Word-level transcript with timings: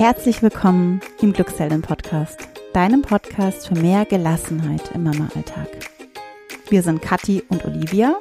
Herzlich 0.00 0.42
willkommen 0.42 1.02
im 1.20 1.34
Glückshelden 1.34 1.82
Podcast, 1.82 2.48
deinem 2.72 3.02
Podcast 3.02 3.68
für 3.68 3.74
mehr 3.74 4.06
Gelassenheit 4.06 4.92
im 4.94 5.02
Mama-Alltag. 5.02 5.68
Wir 6.70 6.82
sind 6.82 7.02
Kathi 7.02 7.44
und 7.50 7.66
Olivia, 7.66 8.16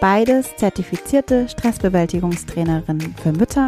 beides 0.00 0.54
zertifizierte 0.54 1.48
Stressbewältigungstrainerinnen 1.48 3.16
für 3.20 3.32
Mütter 3.32 3.66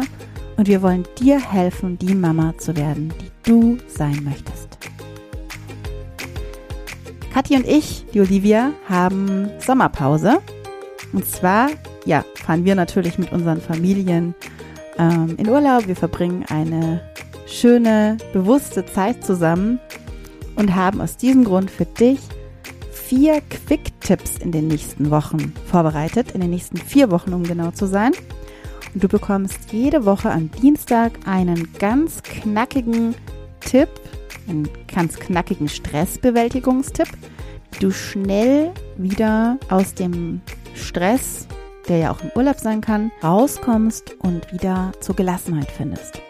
und 0.55 0.69
wir 0.69 0.81
wollen 0.81 1.05
dir 1.19 1.37
helfen, 1.37 1.99
die 1.99 2.15
Mama 2.15 2.57
zu 2.57 2.77
werden, 2.77 3.13
die 3.19 3.31
du 3.43 3.79
sein 3.89 4.23
möchtest. 4.23 4.77
Kathi 7.33 7.57
und 7.57 7.67
ich, 7.67 8.05
die 8.13 8.21
Olivia, 8.21 8.71
haben 8.87 9.49
Sommerpause. 9.59 10.37
Und 11.11 11.27
zwar, 11.27 11.67
ja, 12.05 12.23
fahren 12.35 12.63
wir 12.63 12.75
natürlich 12.75 13.17
mit 13.17 13.33
unseren 13.33 13.59
Familien 13.59 14.35
ähm, 14.97 15.35
in 15.37 15.49
Urlaub. 15.49 15.85
Wir 15.85 15.97
verbringen 15.97 16.45
eine 16.47 17.01
schöne, 17.45 18.17
bewusste 18.33 18.85
Zeit 18.85 19.23
zusammen 19.23 19.79
und 20.55 20.75
haben 20.75 21.01
aus 21.01 21.17
diesem 21.17 21.43
Grund 21.43 21.69
für 21.69 21.85
dich 21.85 22.19
vier 22.91 23.41
Quick-Tipps 23.41 24.37
in 24.39 24.51
den 24.51 24.67
nächsten 24.67 25.11
Wochen 25.11 25.53
vorbereitet, 25.67 26.31
in 26.31 26.41
den 26.41 26.49
nächsten 26.49 26.77
vier 26.77 27.11
Wochen, 27.11 27.33
um 27.33 27.43
genau 27.43 27.71
zu 27.71 27.85
sein. 27.85 28.13
Und 28.93 29.03
du 29.03 29.07
bekommst 29.07 29.71
jede 29.71 30.05
Woche 30.05 30.31
am 30.31 30.49
Dienstag 30.51 31.11
einen 31.25 31.71
ganz 31.77 32.23
knackigen 32.23 33.13
Tipp, 33.59 33.89
einen 34.47 34.67
ganz 34.93 35.17
knackigen 35.17 35.67
Stressbewältigungstipp, 35.67 37.09
wie 37.73 37.79
du 37.79 37.91
schnell 37.91 38.71
wieder 38.97 39.57
aus 39.69 39.93
dem 39.93 40.41
Stress, 40.73 41.47
der 41.87 41.97
ja 41.97 42.11
auch 42.11 42.21
im 42.21 42.31
Urlaub 42.35 42.59
sein 42.59 42.81
kann, 42.81 43.11
rauskommst 43.23 44.15
und 44.19 44.51
wieder 44.51 44.93
zur 45.01 45.15
Gelassenheit 45.15 45.69
findest. 45.69 46.24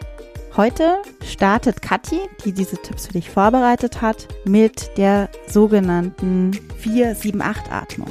Heute 0.56 1.02
startet 1.22 1.82
Kathi, 1.82 2.18
die 2.42 2.52
diese 2.52 2.78
Tipps 2.78 3.08
für 3.08 3.12
dich 3.12 3.28
vorbereitet 3.28 4.00
hat, 4.00 4.26
mit 4.46 4.96
der 4.96 5.28
sogenannten 5.46 6.52
4-7-8-Atmung. 6.82 8.08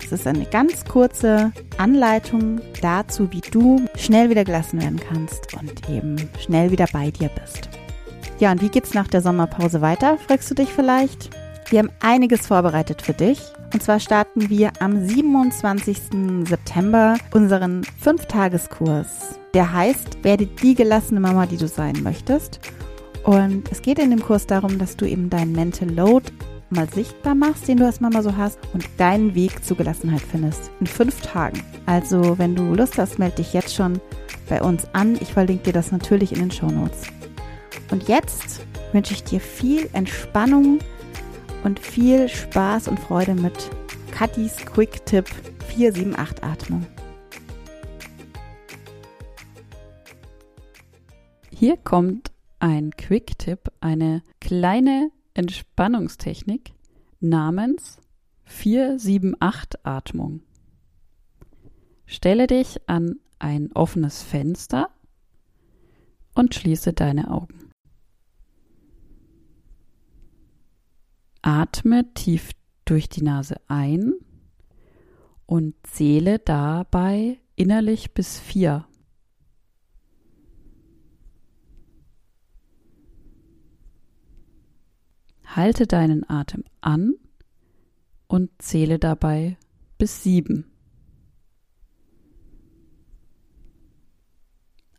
Das 0.00 0.12
ist 0.12 0.26
eine 0.28 0.46
ganz 0.46 0.84
kurze 0.84 1.50
Anleitung 1.76 2.60
dazu, 2.80 3.32
wie 3.32 3.40
du 3.40 3.84
schnell 3.96 4.30
wieder 4.30 4.44
gelassen 4.44 4.80
werden 4.80 5.00
kannst 5.08 5.52
und 5.54 5.90
eben 5.90 6.16
schnell 6.38 6.70
wieder 6.70 6.86
bei 6.92 7.10
dir 7.10 7.30
bist. 7.30 7.68
Ja, 8.38 8.52
und 8.52 8.62
wie 8.62 8.68
geht's 8.68 8.94
nach 8.94 9.08
der 9.08 9.20
Sommerpause 9.20 9.80
weiter, 9.80 10.18
fragst 10.18 10.48
du 10.52 10.54
dich 10.54 10.68
vielleicht? 10.68 11.30
Wir 11.68 11.80
haben 11.80 11.90
einiges 11.98 12.46
vorbereitet 12.46 13.02
für 13.02 13.12
dich. 13.12 13.40
Und 13.72 13.82
zwar 13.82 14.00
starten 14.00 14.48
wir 14.48 14.72
am 14.80 15.06
27. 15.06 16.46
September 16.48 17.16
unseren 17.32 17.84
Fünftageskurs. 18.00 19.38
Der 19.54 19.72
heißt, 19.72 20.24
werde 20.24 20.46
die 20.46 20.74
gelassene 20.74 21.20
Mama, 21.20 21.46
die 21.46 21.56
du 21.56 21.68
sein 21.68 21.96
möchtest. 22.02 22.60
Und 23.24 23.70
es 23.70 23.82
geht 23.82 23.98
in 23.98 24.10
dem 24.10 24.22
Kurs 24.22 24.46
darum, 24.46 24.78
dass 24.78 24.96
du 24.96 25.04
eben 25.04 25.28
deinen 25.28 25.52
Mental 25.52 25.90
Load 25.90 26.32
mal 26.70 26.88
sichtbar 26.88 27.34
machst, 27.34 27.68
den 27.68 27.78
du 27.78 27.86
als 27.86 28.00
Mama 28.00 28.22
so 28.22 28.36
hast 28.36 28.58
und 28.72 28.86
deinen 28.98 29.34
Weg 29.34 29.64
zur 29.64 29.76
Gelassenheit 29.76 30.22
findest. 30.22 30.70
In 30.80 30.86
fünf 30.86 31.20
Tagen. 31.20 31.62
Also, 31.86 32.38
wenn 32.38 32.54
du 32.54 32.74
Lust 32.74 32.98
hast, 32.98 33.18
melde 33.18 33.36
dich 33.36 33.52
jetzt 33.52 33.74
schon 33.74 34.00
bei 34.48 34.62
uns 34.62 34.86
an. 34.92 35.18
Ich 35.20 35.32
verlinke 35.32 35.64
dir 35.64 35.72
das 35.72 35.92
natürlich 35.92 36.32
in 36.32 36.40
den 36.40 36.50
Show 36.50 36.70
Notes. 36.70 37.02
Und 37.90 38.08
jetzt 38.08 38.60
wünsche 38.92 39.14
ich 39.14 39.24
dir 39.24 39.40
viel 39.40 39.88
Entspannung 39.92 40.78
und 41.64 41.78
viel 41.78 42.28
Spaß 42.28 42.88
und 42.88 42.98
Freude 43.00 43.34
mit 43.34 43.70
Katis 44.10 44.56
Quick 44.58 45.04
Tip 45.06 45.28
478 45.68 46.42
Atmung. 46.42 46.86
Hier 51.50 51.76
kommt 51.76 52.30
ein 52.60 52.90
Quick 52.96 53.38
Tip, 53.38 53.72
eine 53.80 54.22
kleine 54.40 55.10
Entspannungstechnik 55.34 56.72
namens 57.20 57.98
478 58.44 59.80
Atmung. 59.84 60.40
Stelle 62.06 62.46
dich 62.46 62.88
an 62.88 63.20
ein 63.38 63.70
offenes 63.72 64.22
Fenster 64.22 64.90
und 66.34 66.54
schließe 66.54 66.92
deine 66.92 67.30
Augen. 67.30 67.57
Atme 71.60 72.04
tief 72.14 72.52
durch 72.84 73.08
die 73.08 73.22
Nase 73.22 73.56
ein 73.66 74.14
und 75.44 75.74
zähle 75.82 76.38
dabei 76.38 77.40
innerlich 77.56 78.14
bis 78.14 78.38
vier. 78.38 78.86
Halte 85.46 85.88
deinen 85.88 86.30
Atem 86.30 86.62
an 86.80 87.14
und 88.28 88.50
zähle 88.62 89.00
dabei 89.00 89.56
bis 89.98 90.22
sieben. 90.22 90.70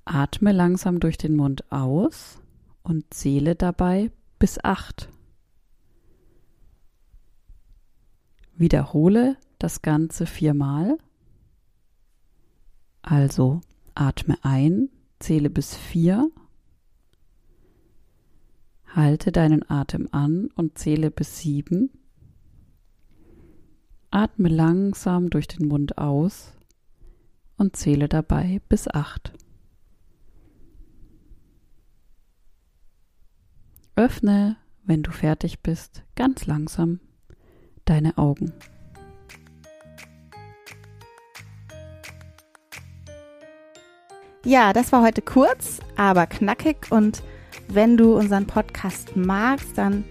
Atme 0.04 0.52
langsam 0.52 1.00
durch 1.00 1.18
den 1.18 1.38
Mund 1.38 1.72
aus 1.72 2.42
und 2.84 3.14
zähle 3.14 3.56
dabei 3.56 4.12
bis 4.40 4.62
acht. 4.62 5.08
Wiederhole 8.60 9.38
das 9.58 9.82
Ganze 9.82 10.26
viermal. 10.26 10.98
Also 13.02 13.62
atme 13.96 14.38
ein, 14.44 14.90
zähle 15.20 15.50
bis 15.50 15.78
vier, 15.78 16.30
halte 18.86 19.32
deinen 19.32 19.70
Atem 19.70 20.10
an 20.12 20.50
und 20.56 20.78
zähle 20.78 21.10
bis 21.10 21.40
sieben. 21.40 21.90
Atme 24.12 24.50
langsam 24.50 25.30
durch 25.30 25.48
den 25.48 25.70
Mund 25.70 25.98
aus 25.98 26.52
und 27.56 27.78
zähle 27.78 28.10
dabei 28.10 28.62
bis 28.68 28.90
acht. 28.90 29.32
Öffne, 33.96 34.58
wenn 34.84 35.02
du 35.02 35.12
fertig 35.12 35.62
bist, 35.62 36.04
ganz 36.16 36.46
langsam 36.46 37.00
deine 37.90 38.18
Augen. 38.18 38.54
Ja, 44.46 44.72
das 44.72 44.92
war 44.92 45.02
heute 45.02 45.22
kurz, 45.22 45.80
aber 45.98 46.26
knackig 46.26 46.92
und 46.92 47.22
wenn 47.68 47.98
du 47.98 48.16
unseren 48.16 48.48
Podcast 48.48 49.16
magst, 49.16 49.78
dann 49.78 50.06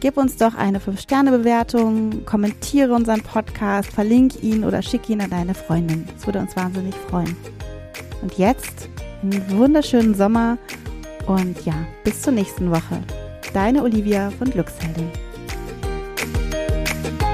gib 0.00 0.16
uns 0.16 0.36
doch 0.36 0.54
eine 0.54 0.78
5-Sterne-Bewertung, 0.80 2.24
kommentiere 2.24 2.94
unseren 2.94 3.22
Podcast, 3.22 3.90
verlinke 3.90 4.38
ihn 4.38 4.64
oder 4.64 4.82
schick 4.82 5.08
ihn 5.10 5.20
an 5.20 5.30
deine 5.30 5.54
Freundin. 5.54 6.06
Das 6.12 6.26
würde 6.26 6.40
uns 6.40 6.56
wahnsinnig 6.56 6.94
freuen. 6.94 7.36
Und 8.22 8.36
jetzt 8.38 8.88
einen 9.22 9.50
wunderschönen 9.50 10.14
Sommer 10.14 10.58
und 11.26 11.64
ja, 11.64 11.74
bis 12.04 12.22
zur 12.22 12.32
nächsten 12.32 12.70
Woche. 12.70 13.00
Deine 13.52 13.82
Olivia 13.82 14.30
von 14.30 14.50
Glücksheldin. 14.50 15.10
Bye. 17.04 17.33